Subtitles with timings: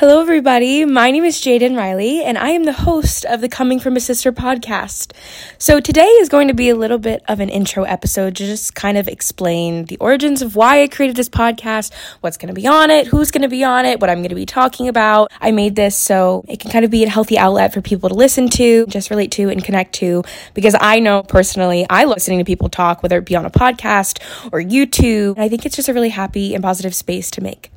[0.00, 0.86] Hello, everybody.
[0.86, 4.00] My name is Jaden Riley, and I am the host of the Coming from a
[4.00, 5.12] Sister podcast.
[5.58, 8.74] So, today is going to be a little bit of an intro episode to just
[8.74, 11.92] kind of explain the origins of why I created this podcast,
[12.22, 14.30] what's going to be on it, who's going to be on it, what I'm going
[14.30, 15.30] to be talking about.
[15.38, 18.14] I made this so it can kind of be a healthy outlet for people to
[18.14, 20.24] listen to, just relate to, and connect to,
[20.54, 23.50] because I know personally I love listening to people talk, whether it be on a
[23.50, 24.18] podcast
[24.50, 25.38] or YouTube.
[25.38, 27.70] I think it's just a really happy and positive space to make.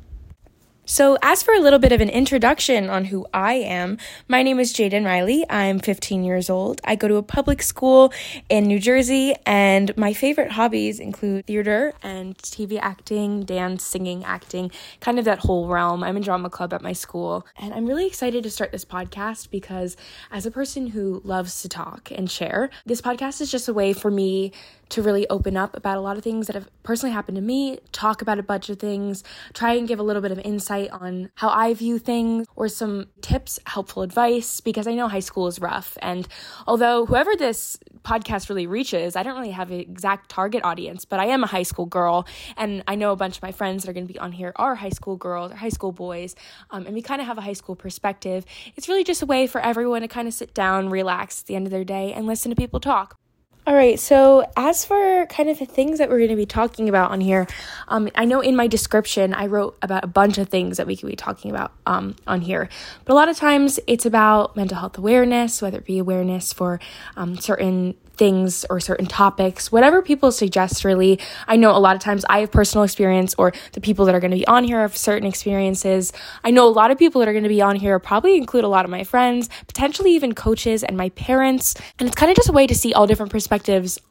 [0.86, 3.96] So, as for a little bit of an introduction on who I am,
[4.28, 5.46] my name is Jaden Riley.
[5.48, 6.82] I'm 15 years old.
[6.84, 8.12] I go to a public school
[8.50, 14.70] in New Jersey, and my favorite hobbies include theater and TV acting, dance, singing, acting,
[15.00, 16.04] kind of that whole realm.
[16.04, 19.50] I'm in drama club at my school, and I'm really excited to start this podcast
[19.50, 19.96] because,
[20.30, 23.94] as a person who loves to talk and share, this podcast is just a way
[23.94, 24.52] for me
[24.90, 27.78] to really open up about a lot of things that have personally happened to me,
[27.90, 31.30] talk about a bunch of things, try and give a little bit of insight on
[31.34, 35.60] how I view things or some tips, helpful advice, because I know high school is
[35.60, 35.96] rough.
[36.02, 36.26] And
[36.66, 41.20] although whoever this podcast really reaches, I don't really have an exact target audience, but
[41.20, 42.26] I am a high school girl.
[42.56, 44.52] And I know a bunch of my friends that are going to be on here
[44.56, 46.34] are high school girls or high school boys.
[46.70, 48.44] Um, and we kind of have a high school perspective.
[48.76, 51.56] It's really just a way for everyone to kind of sit down, relax at the
[51.56, 53.18] end of their day, and listen to people talk.
[53.66, 56.86] All right, so as for kind of the things that we're going to be talking
[56.86, 57.46] about on here,
[57.88, 60.96] um, I know in my description I wrote about a bunch of things that we
[60.96, 62.68] could be talking about um, on here,
[63.06, 66.78] but a lot of times it's about mental health awareness, whether it be awareness for
[67.16, 71.18] um, certain things or certain topics, whatever people suggest, really.
[71.48, 74.20] I know a lot of times I have personal experience, or the people that are
[74.20, 76.12] going to be on here have certain experiences.
[76.44, 78.62] I know a lot of people that are going to be on here probably include
[78.62, 81.74] a lot of my friends, potentially even coaches and my parents.
[81.98, 83.53] And it's kind of just a way to see all different perspectives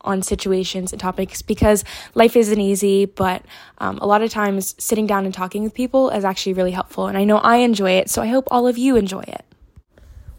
[0.02, 1.84] on situations and topics because
[2.16, 3.44] life isn't easy, but
[3.80, 7.08] um, a lot of times sitting down and talking with people is actually really helpful.
[7.08, 9.46] And I know I enjoy it, so I hope all of you enjoy it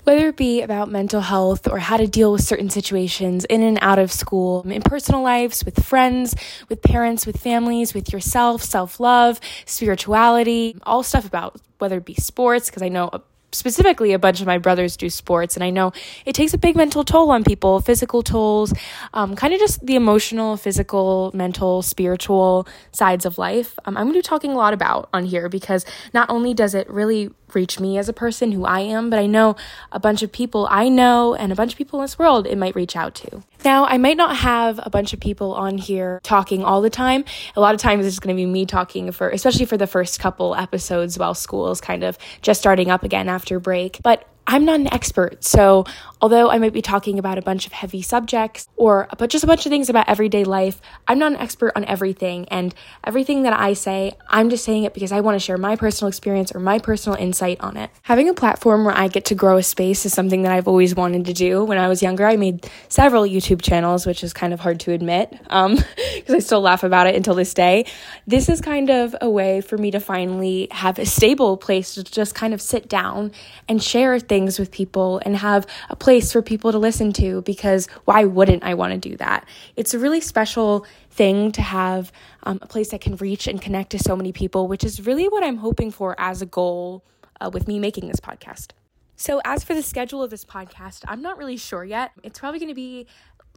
[0.04, 3.78] whether it be about mental health or how to deal with certain situations in and
[3.80, 6.36] out of school, in personal lives, with friends,
[6.68, 12.14] with parents, with families, with yourself, self love, spirituality, all stuff about whether it be
[12.14, 13.10] sports, because I know
[13.54, 15.92] specifically a bunch of my brothers do sports and i know
[16.24, 18.72] it takes a big mental toll on people physical tolls
[19.14, 24.14] um, kind of just the emotional physical mental spiritual sides of life um, i'm going
[24.14, 27.80] to be talking a lot about on here because not only does it really reach
[27.80, 29.56] me as a person who I am, but I know
[29.92, 32.58] a bunch of people I know and a bunch of people in this world it
[32.58, 33.42] might reach out to.
[33.64, 37.24] Now, I might not have a bunch of people on here talking all the time.
[37.56, 40.20] A lot of times it's going to be me talking for, especially for the first
[40.20, 44.00] couple episodes while school is kind of just starting up again after break.
[44.02, 45.84] But I'm not an expert, so
[46.20, 49.66] although I might be talking about a bunch of heavy subjects or just a bunch
[49.66, 52.46] of things about everyday life, I'm not an expert on everything.
[52.48, 52.74] And
[53.04, 56.08] everything that I say, I'm just saying it because I want to share my personal
[56.08, 57.90] experience or my personal insight on it.
[58.02, 60.94] Having a platform where I get to grow a space is something that I've always
[60.94, 61.62] wanted to do.
[61.62, 64.92] When I was younger, I made several YouTube channels, which is kind of hard to
[64.92, 65.78] admit because um,
[66.30, 67.84] I still laugh about it until this day.
[68.26, 72.02] This is kind of a way for me to finally have a stable place to
[72.04, 73.32] just kind of sit down
[73.68, 77.40] and share things things with people and have a place for people to listen to
[77.42, 79.46] because why wouldn't I want to do that?
[79.76, 82.10] It's a really special thing to have
[82.42, 85.28] um, a place that can reach and connect to so many people, which is really
[85.28, 87.04] what I'm hoping for as a goal
[87.40, 88.72] uh, with me making this podcast.
[89.14, 92.10] So, as for the schedule of this podcast, I'm not really sure yet.
[92.24, 93.06] It's probably going to be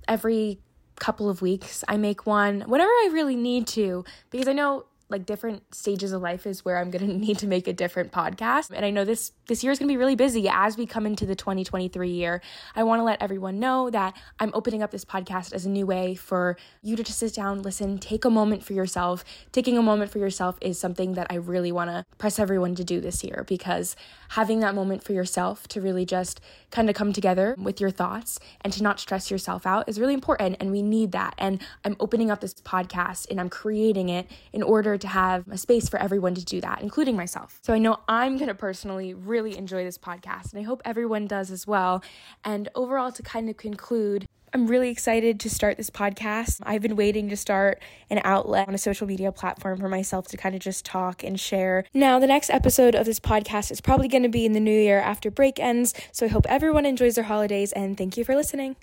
[0.08, 0.60] every
[1.00, 5.25] couple of weeks I make one, whenever I really need to, because I know like
[5.25, 8.72] different stages of life is where I'm going to need to make a different podcast.
[8.72, 11.06] And I know this this year is going to be really busy as we come
[11.06, 12.41] into the 2023 year.
[12.75, 15.85] I want to let everyone know that I'm opening up this podcast as a new
[15.85, 19.23] way for you to just sit down, listen, take a moment for yourself.
[19.51, 22.84] Taking a moment for yourself is something that I really want to press everyone to
[22.84, 23.95] do this year because
[24.29, 26.41] having that moment for yourself to really just
[26.72, 30.13] kind of come together with your thoughts and to not stress yourself out is really
[30.13, 31.34] important and we need that.
[31.38, 35.58] And I'm opening up this podcast and I'm creating it in order to have a
[35.58, 37.59] space for everyone to do that, including myself.
[37.63, 41.27] So I know I'm going to personally really enjoy this podcast, and I hope everyone
[41.27, 42.04] does as well.
[42.44, 46.62] And overall, to kind of conclude, I'm really excited to start this podcast.
[46.63, 50.38] I've been waiting to start an outlet on a social media platform for myself to
[50.38, 51.83] kind of just talk and share.
[51.94, 54.80] Now, the next episode of this podcast is probably going to be in the new
[54.80, 55.94] year after break ends.
[56.12, 58.77] So I hope everyone enjoys their holidays and thank you for listening.